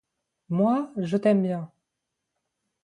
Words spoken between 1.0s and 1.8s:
t'aime bien.